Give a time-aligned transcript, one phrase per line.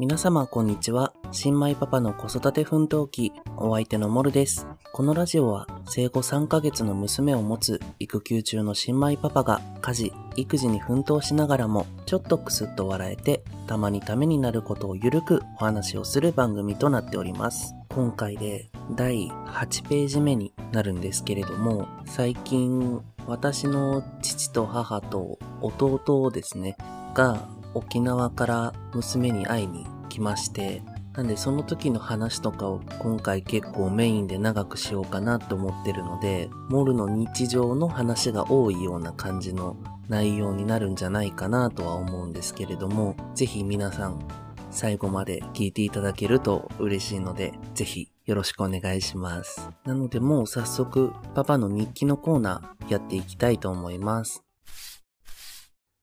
[0.00, 1.12] 皆様こんにちは。
[1.30, 4.66] 新米パパの子育て奮闘記、お相手のモルです。
[4.94, 17.74] このラジオは生後3ヶ月の娘を持つ育休中の新米パパが家事、育児に奮闘しながらもちょっとクスッと笑えてたまにためになることをゆるくお話をする番組となっております。
[17.92, 26.76] 今回で第8ページ目になるんですけれども、最近私の父と母と弟をですね、
[27.14, 30.82] が沖縄から娘に会いに来まして、
[31.14, 39.76] なんでその時の話とかを今回結構メインで長くしようかなと思ってるので、モルの日常の話が多いような感じの
[40.08, 44.20] 内容になるんじゃないかなとは思うんですけれども、ぜひ皆さん
[44.70, 49.70] 最後まで聞いていただけると嬉しいので、ぜひよろしくお願いします。
[49.84, 54.44] なのでもう早速パパの日記のコーナーやっていきたいと思います。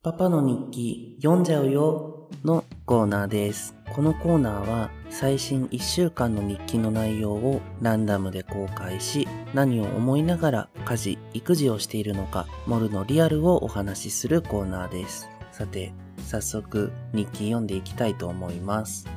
[0.03, 3.75] パパの日記読んじゃうよのコーナーです。
[3.93, 15.29] このコーナーは最新1週間の日記の内容をランダムで公開し何を思いながら家事、育児をしているのかモルのリアルをお話しするコーナーです。
[15.51, 15.93] さて、
[16.27, 19.07] 早速日記読んでいきたいと思います。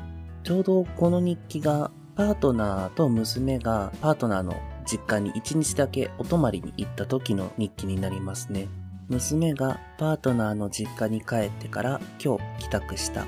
[0.45, 4.55] ちょうどこの日記がパートナーと娘がパートナーの
[4.87, 8.69] 実家に1日だけお泊まりに行った時の日記になりますね。
[9.09, 13.27] 娘がパートナーの実家に帰ってから今日帰宅した。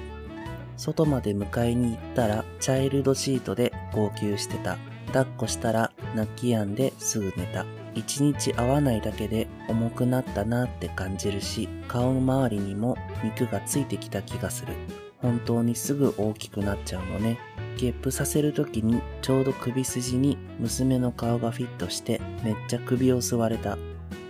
[0.76, 4.78] 外まで迎えに行ったらチャイルドシートで号泣してた。
[5.08, 7.66] 抱っこしたら泣き止んですぐ寝た。
[7.94, 14.74] 一日会わないだけで重くなったなって感じるし、顔周りにも肉がついてきた気がする。
[15.18, 17.38] 本当にすぐ大きくなっちゃうのね。
[17.78, 23.78] ゲップさせるときにちょうど首筋に娘の顔がフィットしてめっちゃ首を吸われた。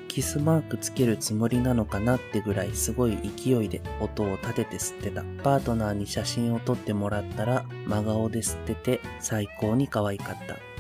[0.09, 5.23] キスマークつけるつもりなのかなってぐらいすごい勢いで音を立てて吸ってた。
[5.43, 10.72] パートナーに写真を撮ってもらったら真顔で吸ってて最高に可愛かった。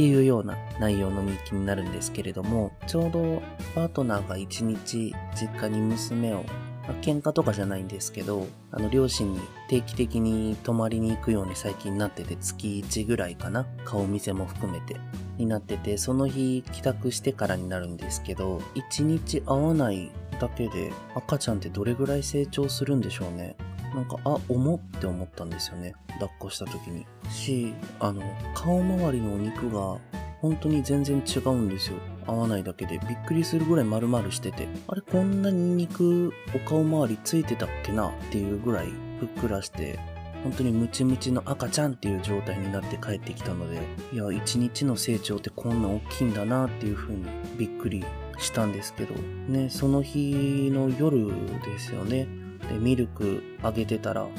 [0.00, 3.42] っていうような内容の日記になるんですけれども、ちょうど
[3.74, 6.42] パートナーが一日実家に娘を
[6.88, 14.96] まあ喧嘩とかじゃないんですけど、あの、両親に定期的に泊まりに行くように最近なってて、月1ぐらいかな顔見せも含めて。
[15.36, 23.54] になってて、その日帰宅してからになるんですけど、1日会わないだけで赤ちゃんってどれぐらい成長するんでしょうね。
[23.94, 25.94] なんか、あ、重って思ったんですよね。
[26.20, 27.06] 抱っこした時に。
[27.28, 28.22] し、あの、
[28.54, 29.98] 顔周りのお肉が
[30.40, 31.96] 本当に全然違うんですよ。
[32.26, 38.08] 合わないだけでびっくりするぐらい丸々してて、あれこんなに肉お顔周りついてたっけな？
[38.08, 39.98] っていうぐらいふっくらして、
[40.44, 43.80] 本当にムチムチの赤ちゃんっていう状態になって帰ってきたので、
[44.12, 47.24] いや、一日の成長ってこんな大きいんだなっていう風に
[47.58, 48.04] びっくり
[48.38, 49.14] したんですけど、
[49.48, 51.26] ね、その日の夜
[51.60, 52.26] ですよね。
[52.70, 54.30] で、ミルクあげてたら、あの、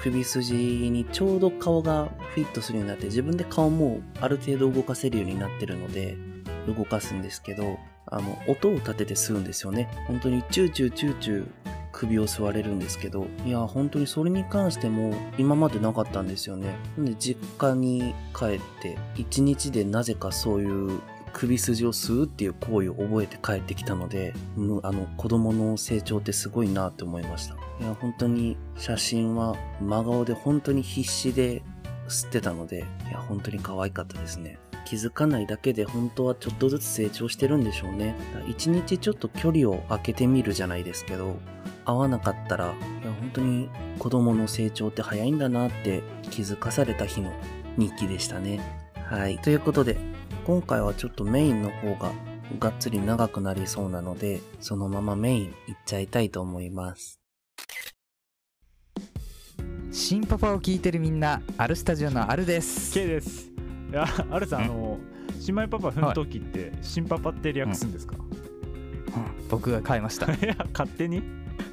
[0.00, 6.16] 首筋にちょうど顔がフィットするようになって、自分で顔もある程度動かせるようになってるので、
[6.66, 9.88] 動かすんですけど、あの、音を立てて吸うんですよね。
[10.06, 11.46] 本当にチューチューチューチュー
[11.92, 16.74] 首を吸われるんですけど、いや、本当にそれに関しても今までなかったんですよね。
[16.98, 21.00] で実家に帰って、一日でなぜかそういう
[21.32, 24.34] 首筋を吸うっていう行為を覚えて帰ってきたので、
[24.82, 27.54] あの、子供の成長ってすごいなって思いました。
[27.54, 31.62] いや、本当に写真は真顔で本当に必死で
[32.08, 34.58] 吸ってたので、いや、本当に可愛かったですね。
[34.84, 38.16] 気づかないだけで本当はちょっとずつ成長してるんでしょうね。
[38.48, 41.36] 一日ちょっと距離を空けてみるじゃないですけど、
[41.84, 42.68] 会わなかったら、い
[43.06, 43.70] や本当に
[44.00, 47.32] 子供の成長って早いんだなって気づかされた日の
[47.78, 48.60] 日記でしたね。
[49.06, 49.38] はい。
[49.38, 49.96] ということで、
[50.50, 52.12] 今回はちょっとメインの方が
[52.58, 55.52] がっつり長くなりそうなので、そのままメインいっ
[55.86, 57.20] ちゃいたいと思います。
[59.92, 62.92] 新パパを聞いてるみんなアルスタジオのアルです。
[62.92, 63.48] K です。
[63.92, 64.98] いや、あるさん、あの、
[65.38, 69.48] 新米パパ奮闘記って、新パパって略すんですか、うん。
[69.48, 70.26] 僕が変えました。
[70.34, 71.22] いや、勝手に？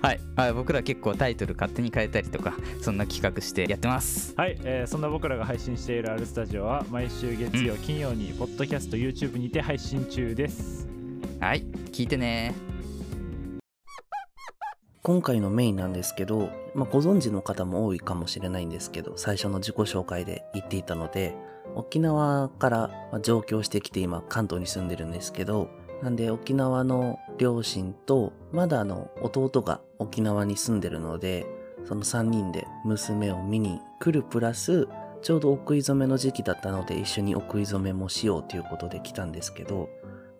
[0.02, 0.20] はい。
[0.36, 4.34] あ僕ら結構タイトル勝手に変えたりとかそんな企画してやってます。
[4.38, 10.88] はい、えーそんな僕らが配信しているアルスタジオは、毎週月曜、金曜に、ポッドキャスト、YouTube にて配信中です。
[11.40, 12.54] はい聞いてね。
[15.04, 21.34] 今回のメインなんですけど、まあ、ご存知の方も多いかもしれないんですけど、最初の自己紹介で言っていたので、
[21.76, 22.78] 沖縄から
[23.12, 25.70] まあ上京してきて今関東に住んでるんですけど、
[26.04, 31.46] なんで沖縄の両親と、まだあの弟が沖縄に住んでるので、
[31.86, 34.88] その3人で娘を見に来るプラス、
[35.22, 39.90] ちょうどお食い初めの時期だったので一緒にお食い初めもしようということで来たんですけど、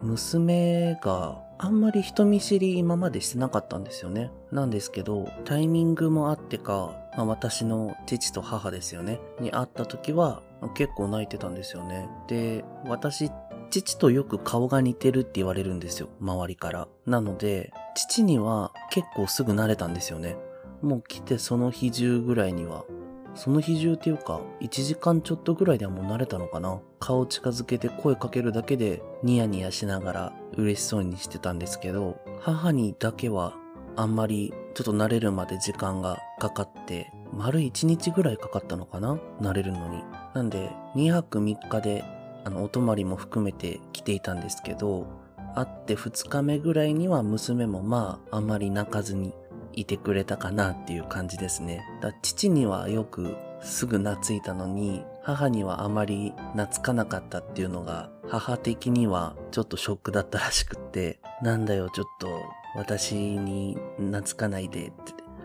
[0.02, 4.30] 娘があんまり人見知り今までしてなかったんですよね。
[4.52, 10.44] なんですけど、タイミングもあってか、まあ、私の父と母ですよね、に会った時は
[10.76, 12.08] 結構泣いてたんですよね。
[12.28, 13.32] で、私っ、
[13.70, 16.88] 父とよく顔が似てるって言われるんですよ、周りから。
[17.06, 20.38] なので、父には結構すぐ慣れたんですよね。
[20.82, 22.86] もう来てその日中ぐらいには
[23.34, 26.80] その日中っていうか、1時間ちょっとぐらいではもう慣れたのかな。
[27.00, 33.54] 顔近づけて声かけるだけでニヤニヤしながら嬉しそうにしてたんですけど、母にだけは
[33.96, 39.20] あんまりちょっと慣れるまで時間がかかって、丸1日ぐらいかかったのかな？
[39.40, 40.04] 慣れるのに。
[40.34, 42.04] なんで、2泊3日で、
[42.48, 45.06] あの、お泊まりも含めて来ていたんですけど、
[45.54, 49.34] 会って2日目ぐらいには娘もまあ、あまり泣かずに
[49.74, 51.84] いてくれたかなっていう感じですね。
[52.02, 62.30] だ父にはよくすぐ懐いたのに、母にはあまり懐かなかったっていうのが、母的にはちょっとショックだったらしくって、なんだよちょっと
[62.78, 64.94] 私に懐かないでって。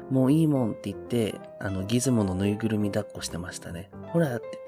[0.09, 3.91] もういいもんって言って、あのギズモのぬいぐるみ抱っこしてましたね。
[4.13, 4.62] ほらって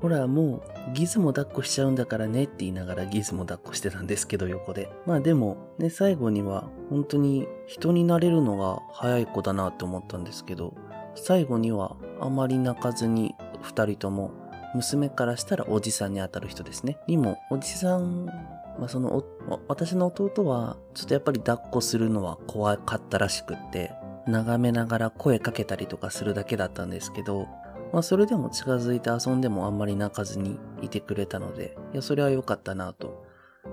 [0.00, 4.90] ほら、もう、ギズも抱っこしちゃうんだからねって言いながらギズも抱っこしてたんですけど、横で。
[5.06, 10.74] まあでも、ね、最後には、本当に人になれるのが早い子だなって思ったんですけど、
[11.14, 14.32] 最後にはあまり泣かずに、二人とも、
[14.74, 16.98] 娘からしたらおじさんに当たる人ですね。
[17.06, 18.26] にも、おじさん、
[18.78, 19.24] まあその
[19.68, 23.92] 私の弟は、ちょっとやっぱり抱っこするのは怖かったらしくって、
[24.26, 27.46] 眺めながら声かけたりとかするだけだったんですけど、
[27.96, 33.24] まあそれでも近づいて遊んでもあんまり泣かずにいてくれたので、いや、それは良かったなと。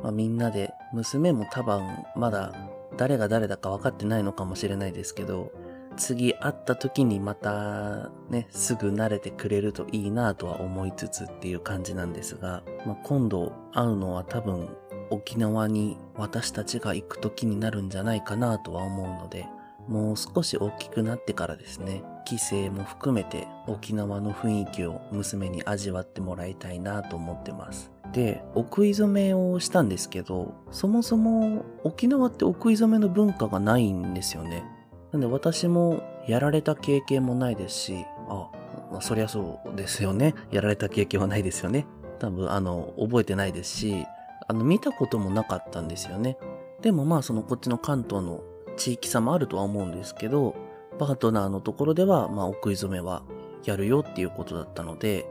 [0.01, 1.83] まあみんなで、娘も多分
[2.15, 2.53] まだ
[2.95, 5.51] 誰が誰だか分かってないのかもしれないですけど、
[5.97, 14.69] 次会った時にまたね、すぐ慣れてくれるといいなとは思いつつっていう感じなんですが、まあ、今度会うのは多分
[15.09, 19.45] 沖縄に私たちが行く時になるんじゃないかなとは思うので、
[19.89, 27.91] もう少し大きくなってからですね、帰省も含めて沖縄の雰囲気を娘に味わってもらいたいなと思ってます。
[28.11, 34.63] で、お食い初めをしたんですけど、そもそも沖縄ってお食い初めの文化がないんですよね。
[35.11, 38.49] なんで私もやられた経験もないですし、あ、
[38.91, 40.35] まあ、そりゃそうですよね。
[40.51, 41.85] やられた経験はないですよね。
[42.19, 44.05] 多分、あの、覚えてないですし、
[44.47, 46.37] あの、見たこともなかったんですよね。
[46.81, 48.41] でもまあ、そのこっちの関東の
[48.75, 50.55] 地域差もあるとは思うんですけど、
[50.98, 53.24] パートナーのところでは、まあ、お食い初めは
[53.63, 55.30] やるよっていうことだったので、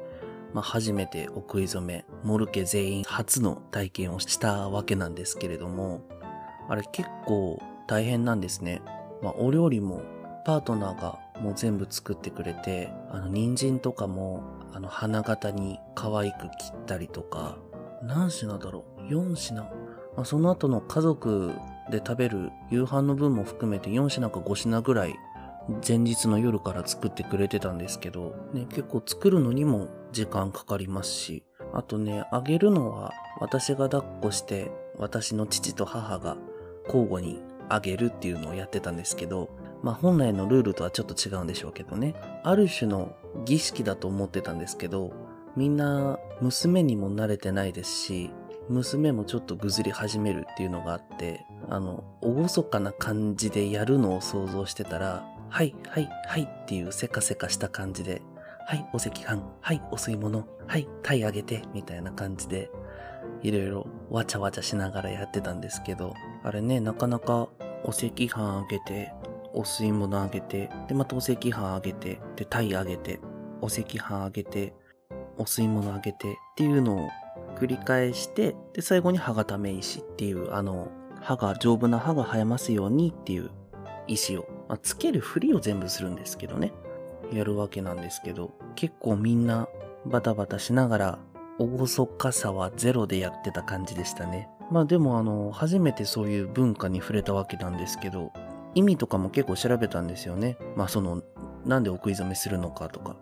[0.52, 6.02] まあ、初めてお食い初め、モルケ全員初の体験をしたわけなんですけれども、
[6.68, 8.82] あれ結構大変なんですね。
[9.22, 10.02] まあ、お料理も
[10.44, 14.42] パートナーがもう全部作ってくれて、あの、人参とかも、
[14.72, 17.56] あの、花形に可愛く切ったりとか、
[18.02, 19.60] 何品だろう ?4 品？
[20.16, 21.52] まあ、その後の家族
[21.90, 25.14] で食べる夕飯の分も含めて4品か5品ぐらい
[25.86, 36.36] 前日の夜から作ってくれてたんですけど、ね、結構作るのにも時間かかりますし、あとね、あげるのは私が抱っこして、私の父と母が
[36.86, 39.48] 交互にあげるっていうのをやってたんですけど、
[39.82, 42.14] まあ本来のルールとはちょっと違うんでしょうけどね、
[42.44, 43.14] ある種の
[43.44, 45.12] 儀式だと思ってたんですけど、
[45.56, 48.30] みんな娘にも慣れてないですし、
[48.68, 58.22] 娘もちょっとぐずり始めるっていうのがあって、あの、おごそかな感じでやるのを想像してたら、はい、はい、はいっていうせかせかした感じで、
[58.66, 62.70] はい、お赤飯、はい、お吸い物、はい、タイあげて、みたいな感じで、
[63.42, 67.50] いろいろわちゃわちゃしながらやってたんですけど、あれね、なかなか
[67.84, 69.12] お赤飯あげて、
[69.52, 73.20] お吸い物あげて、で、またお赤飯あげて、で、タイあげて、
[73.60, 74.72] お赤飯あげて、
[75.36, 77.10] お吸い物あげてっていうのを
[77.58, 80.88] 繰り返して、で、最後に歯がため石っていう、あの、
[81.20, 83.50] 歯が、丈夫な歯が生えますようにっていう
[84.06, 86.72] 石を、まあ、つけるふりを全部するんですけどね。
[87.30, 89.68] やるわけなんですけど、結構みんな
[90.06, 91.18] バタバタしながら、
[91.58, 94.48] おごそかさはゼロでやってた感じでしたね。
[94.70, 98.32] まあでもあの、初めてそういう文化に触れたわけなんですけど、
[98.74, 100.56] 意味とかも結構調べたんですよね。
[100.74, 101.22] まあその、
[101.66, 103.16] なんでお食い初めするのかとか。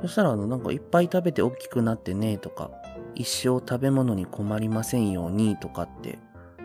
[0.00, 2.70] そしたらあの、なんかいっぱい食べて大きくなってねとか、
[3.14, 6.18] 一生食べ物に困りませんようにとかって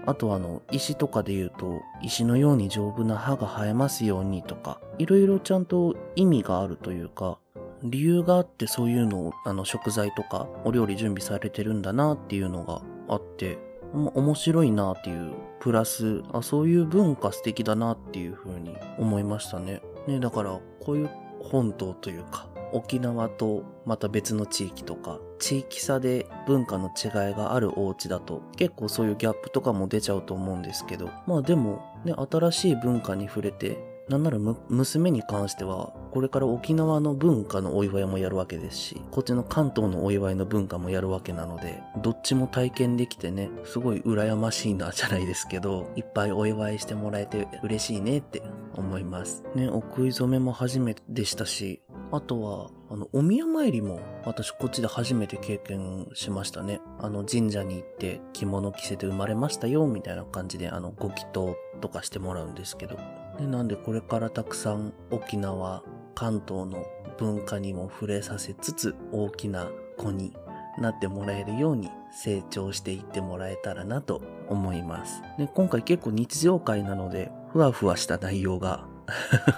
[0.05, 7.37] あとあの、石とかで言うと、石のように丈夫な歯が生えますようにとか、いろいろちゃんと意味があるというか、
[7.83, 13.57] 理由があってそういうのを、あの、食材とか、お料理準備されてるんだなっていうのがあって、
[13.93, 19.81] 面白いなっていう、プラス、あ、そういう文化素敵だなっていう風に思いましたね。
[20.07, 21.09] ね、だから、こういう
[21.41, 34.37] 本島というか、沖縄とまた別の地域とか、地域差で文化の違いがあるお家だと、結構そういうギャップとかも出ちゃうと思うんですけど、まあでも、ね、新しい文化に触れて、なんなら
[34.69, 48.43] 娘に関しては、これから沖縄の文化のお祝いもやるわけですし、こっちの関東のお祝いの文化もやるわけなので、どっちも体験できてね、すごい羨ましいなじゃないですけど、いっぱいお祝いしてもらえて嬉しいねって
[48.75, 49.43] 思います。
[49.55, 51.81] ね、お食い初めも初めてでしたし、
[52.11, 56.81] あとは、あの、お宮参りも私こっちで初めて経験しましたね。
[56.99, 62.97] あの神社に行って着物着せて生まれましたよ、みたいな感じで、あの、ご祈祷とかしてもらうんですけど、
[63.39, 65.83] でなんでこれからたくさん沖縄、
[66.15, 66.85] 関東の
[67.17, 70.35] 文化にも触れさせつつ大きな子に
[70.79, 75.21] なってもらえるように成長していってもらえたらなと思います。
[75.37, 78.85] で今回結構日常会なのでふわふわした内容が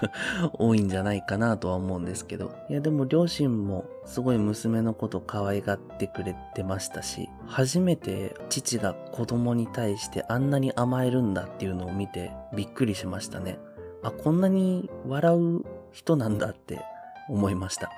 [0.60, 2.52] 多いんじゃないかなとは思うんですけど。
[2.70, 13.60] いやでも両親もすごい娘のこと可愛がってくれてましたし、初めて父が子供に対してあんなに甘えるんだっていうのを見てびっくりしましたね。
[14.04, 16.82] あ、こんなに笑う人なんだって
[17.30, 17.92] 思いました。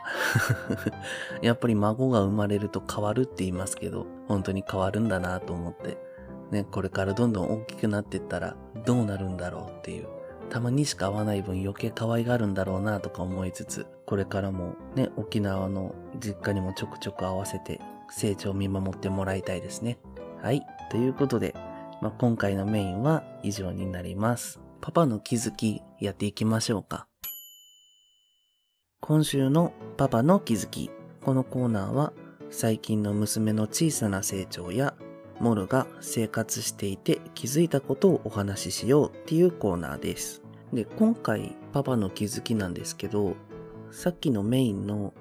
[1.42, 5.98] やっぱり孫が生まれると変わるって言いますけど、本当に変わるんだなと思って、
[6.52, 10.08] ね、これからどんどん大きくなっていったらどうなるんだろうっていう。
[10.50, 19.98] たまにしか会わない分余計可愛がるんだろうなとか思いつつ、これからもね、沖縄の実家にもちょくちょく合わせて成長を見守ってもらいたいですね。
[20.42, 20.66] はい。
[20.92, 21.56] ということで、
[22.02, 24.60] まあ、今回のメインは以上になります。
[24.82, 27.08] パパの気づきやっていきましょうか。
[29.02, 30.92] 今週のパパの気づき。
[31.24, 32.14] このコーナーは
[32.52, 34.94] 最近の娘の小さな成長や
[35.40, 40.42] モルが生活していて気づいたことをお話ししようっていうコーナーです。
[40.74, 43.36] で、今回パパの気づきなんですけど、
[43.92, 45.14] さっきのメインの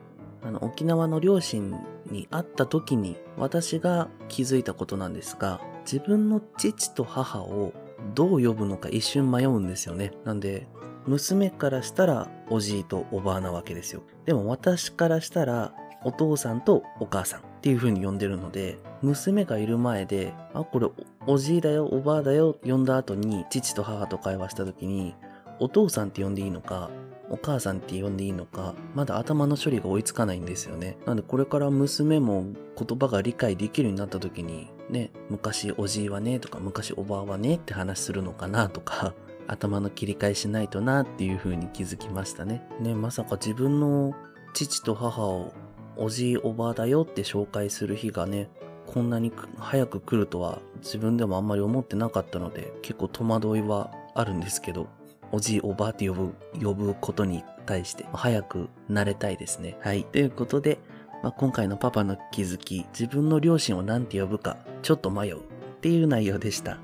[0.42, 1.75] あの沖縄の両親
[2.11, 7.73] に会った時に私が気づいたことなんですが、自分の父と母を
[8.14, 10.12] どう呼ぶのか一瞬迷うんですよね。
[10.25, 10.66] なんで、
[11.06, 14.02] 娘からしたらおじいとおばあなわけですよ。
[14.26, 15.75] でも私からしたら
[16.05, 20.89] お父さんとお母さんっていう風に呼んでるので、娘がいる前で、あ、これ
[21.27, 25.15] おじいだよ、おばあだよ、呼んだ後に父と母と会話した時に、
[25.61, 26.91] お父さんって呼んでいいのか、
[27.31, 30.99] お母さんって呼んでいいのか、まだ頭の処理が追いつかないんですよね。
[31.07, 32.45] なんでこれから娘も
[32.77, 39.15] 言葉が理解できるようになった時に、ね、昔おじいはねとか昔おばあはねって話するのかなとか、
[39.47, 42.67] 頭の切り替えしないとなっていう風に気づきましたね。
[42.81, 44.15] ね、まさか自分の
[44.53, 45.53] 父と母を
[45.97, 48.49] おじいおばあだよって紹介する日がね、
[48.87, 54.89] こんなに早く来るとは自分でもあんまり思ってなかったので、結構戸惑いはあるんですけど、
[55.33, 59.77] おじいおばあって呼ぶ、呼ぶことに対して早く慣れたいですね。
[59.81, 60.05] はい。
[60.05, 60.79] ということで、
[61.23, 65.41] まあ、今回のパパの気づき、自分の両親を何て呼ぶか、ちょっと迷うっ
[65.81, 66.73] ていう内容でした。
[66.73, 66.79] は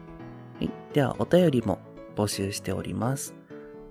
[0.61, 0.71] い。
[0.93, 1.79] では、お便りも
[2.17, 3.35] 募集しております。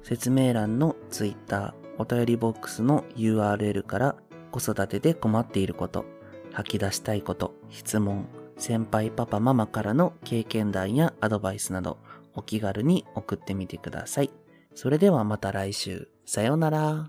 [0.03, 4.15] 説明欄の Twitter、お便りボックスの URL から
[4.49, 6.05] 子育てで困っていること、
[6.51, 8.27] 吐き出したいこと、質問、
[8.57, 11.97] 先輩パパママからの経験談やアドバイスなど
[12.33, 14.31] お気軽に送ってみてください。
[14.75, 16.09] それではまた来週。
[16.25, 17.07] さようなら。